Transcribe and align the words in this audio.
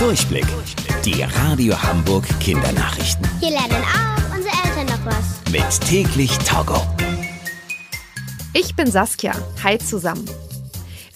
Durchblick. 0.00 0.46
Die 1.04 1.22
Radio 1.22 1.74
Hamburg 1.82 2.24
Kindernachrichten. 2.40 3.28
Hier 3.38 3.50
lernen 3.50 3.84
auch 3.84 4.34
unsere 4.34 4.54
Eltern 4.64 4.86
noch 4.86 5.04
was. 5.04 5.52
Mit 5.52 5.80
täglich 5.86 6.38
Togo. 6.38 6.80
Ich 8.54 8.74
bin 8.74 8.90
Saskia. 8.90 9.34
Hi 9.62 9.76
zusammen. 9.76 10.24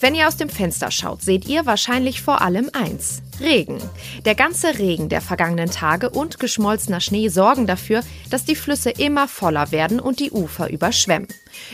Wenn 0.04 0.14
ihr 0.14 0.28
aus 0.28 0.36
dem 0.36 0.50
Fenster 0.50 0.90
schaut, 0.90 1.22
seht 1.22 1.46
ihr 1.46 1.64
wahrscheinlich 1.64 2.20
vor 2.20 2.42
allem 2.42 2.68
eins. 2.74 3.22
Regen. 3.40 3.78
Der 4.26 4.34
ganze 4.34 4.78
Regen 4.78 5.08
der 5.08 5.22
vergangenen 5.22 5.70
Tage 5.70 6.10
und 6.10 6.38
geschmolzener 6.38 7.00
Schnee 7.00 7.28
sorgen 7.28 7.66
dafür, 7.66 8.02
dass 8.28 8.44
die 8.44 8.54
Flüsse 8.54 8.90
immer 8.90 9.28
voller 9.28 9.72
werden 9.72 10.00
und 10.00 10.20
die 10.20 10.30
Ufer 10.30 10.68
überschwemmen. 10.68 11.28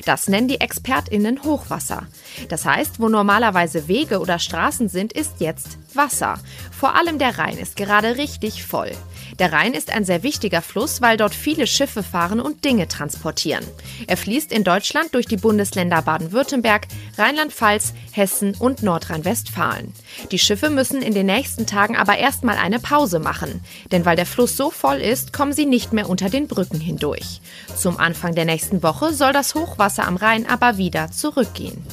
Das 0.04 0.28
nennen 0.28 0.46
die 0.46 0.60
ExpertInnen 0.60 1.42
Hochwasser. 1.42 2.06
Das 2.48 2.64
heißt, 2.64 3.00
wo 3.00 3.08
normalerweise 3.08 3.88
Wege 3.88 4.20
oder 4.20 4.38
Straßen 4.38 4.88
sind, 4.88 5.12
ist 5.12 5.40
jetzt 5.40 5.78
Wasser. 5.94 6.38
Vor 6.70 6.94
allem 6.94 7.18
der 7.18 7.36
Rhein 7.36 7.58
ist 7.58 7.74
gerade 7.74 8.16
richtig 8.16 8.62
voll. 8.64 8.92
Der 9.38 9.52
Rhein 9.52 9.74
ist 9.74 9.90
ein 9.90 10.04
sehr 10.04 10.22
wichtiger 10.22 10.62
Fluss, 10.62 11.00
weil 11.00 11.16
dort 11.16 11.34
viele 11.34 11.66
Schiffe 11.66 12.02
fahren 12.02 12.40
und 12.40 12.64
Dinge 12.64 12.88
transportieren. 12.88 13.64
Er 14.06 14.16
fließt 14.16 14.52
in 14.52 14.64
Deutschland 14.64 15.14
durch 15.14 15.26
die 15.26 15.36
Bundesländer 15.36 16.02
Baden-Württemberg, 16.02 16.86
Rheinland-Pfalz, 17.16 17.94
Hessen 18.12 18.54
und 18.58 18.82
Nordrhein-Westfalen. 18.82 19.92
Die 20.30 20.38
Schiffe 20.38 20.70
müssen 20.70 21.02
in 21.02 21.14
den 21.14 21.26
nächsten 21.26 21.66
Tagen 21.66 21.96
aber 21.96 22.18
erstmal 22.18 22.56
eine 22.56 22.80
Pause 22.80 23.18
machen. 23.18 23.60
Denn 23.92 24.04
weil 24.04 24.16
der 24.16 24.26
Fluss 24.26 24.56
so 24.56 24.70
voll 24.70 24.98
ist, 24.98 25.32
kommen 25.32 25.52
sie 25.52 25.66
nicht 25.66 25.92
mehr 25.92 26.08
unter 26.08 26.28
den 26.28 26.48
Brücken 26.48 26.80
hindurch. 26.80 27.40
Zum 27.76 27.98
Anfang 27.98 28.34
der 28.34 28.44
nächsten 28.44 28.82
Woche 28.82 29.14
soll 29.14 29.32
das 29.32 29.54
Hochwasser 29.54 30.06
am 30.06 30.16
Rhein 30.16 30.48
aber 30.48 30.76
wieder 30.76 31.10
zurückgehen. 31.10 31.84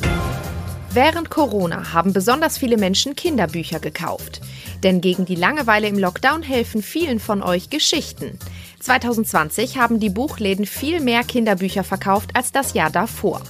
Während 0.91 1.30
Corona 1.30 1.94
haben 1.94 2.14
besonders 2.14 2.58
viele 2.58 2.77
Menschen 2.77 3.16
Kinderbücher 3.16 3.80
gekauft. 3.80 4.41
Denn 4.84 5.02
gegen 5.02 5.26
die 5.26 5.36
Langeweile 5.36 5.88
im 5.88 6.00
Lockdown 6.00 6.44
helfen 6.44 6.82
vielen 6.82 7.20
von 7.20 7.44
euch 7.44 7.70
Geschichten. 7.70 8.40
2020 8.79 9.77
haben 9.77 9.99
die 9.99 10.10
Buchläden 10.10 10.66
viel 10.66 10.99
mehr 10.99 11.24
Kinderbücher 11.24 11.84
verkauft 11.84 12.32
als 12.35 12.52
das 12.52 12.74
Jahr 12.74 12.90
davor. 12.90 13.41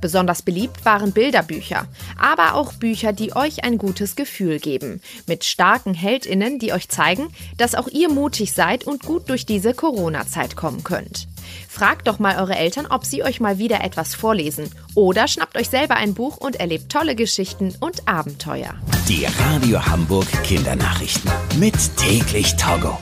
Besonders 0.00 0.42
beliebt 0.42 0.84
waren 0.84 1.12
Bilderbücher, 1.12 1.86
aber 2.18 2.54
auch 2.54 2.72
Bücher, 2.72 3.12
die 3.12 3.34
euch 3.34 3.64
ein 3.64 3.78
gutes 3.78 4.16
Gefühl 4.16 4.58
geben, 4.58 5.00
mit 5.26 5.44
starken 5.44 5.92
Heldinnen, 5.92 6.58
die 6.58 6.72
euch 6.72 6.88
zeigen, 6.88 7.28
dass 7.56 7.74
auch 7.74 7.88
ihr 7.88 8.08
mutig 8.08 8.52
seid 8.52 8.84
und 8.84 9.02
gut 9.02 9.28
durch 9.28 9.44
diese 9.44 9.74
Corona-Zeit 9.74 10.56
kommen 10.56 10.84
könnt. 10.84 11.26
Fragt 11.68 12.08
doch 12.08 12.18
mal 12.18 12.38
eure 12.38 12.56
Eltern, 12.56 12.86
ob 12.86 13.04
sie 13.04 13.22
euch 13.22 13.40
mal 13.40 13.58
wieder 13.58 13.84
etwas 13.84 14.14
vorlesen. 14.14 14.70
Oder 14.94 15.28
schnappt 15.28 15.56
euch 15.56 15.68
selber 15.68 15.96
ein 15.96 16.14
Buch 16.14 16.36
und 16.38 16.56
erlebt 16.56 16.90
tolle 16.90 17.14
Geschichten 17.14 17.74
und 17.80 18.08
Abenteuer. 18.08 18.74
Die 19.08 19.26
Radio 19.26 19.84
Hamburg 19.84 20.26
Kindernachrichten. 20.42 21.30
Mit 21.58 21.74
täglich 21.96 22.56
Togo. 22.56 22.98